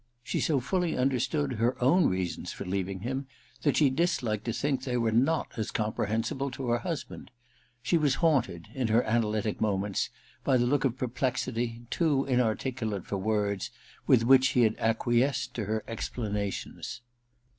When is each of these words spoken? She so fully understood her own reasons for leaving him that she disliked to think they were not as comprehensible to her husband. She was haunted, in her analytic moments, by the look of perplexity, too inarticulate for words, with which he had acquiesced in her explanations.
She 0.23 0.39
so 0.39 0.59
fully 0.59 0.97
understood 0.97 1.59
her 1.61 1.77
own 1.79 2.07
reasons 2.07 2.51
for 2.51 2.65
leaving 2.65 3.01
him 3.01 3.27
that 3.61 3.77
she 3.77 3.91
disliked 3.91 4.45
to 4.45 4.51
think 4.51 4.81
they 4.83 4.97
were 4.97 5.11
not 5.11 5.51
as 5.57 5.69
comprehensible 5.69 6.49
to 6.49 6.69
her 6.69 6.79
husband. 6.79 7.29
She 7.83 7.99
was 7.99 8.15
haunted, 8.15 8.69
in 8.73 8.87
her 8.87 9.03
analytic 9.03 9.61
moments, 9.61 10.09
by 10.43 10.57
the 10.57 10.65
look 10.65 10.85
of 10.85 10.97
perplexity, 10.97 11.83
too 11.91 12.25
inarticulate 12.25 13.05
for 13.05 13.17
words, 13.17 13.69
with 14.07 14.23
which 14.23 14.47
he 14.53 14.61
had 14.63 14.75
acquiesced 14.79 15.59
in 15.59 15.65
her 15.65 15.83
explanations. 15.87 17.01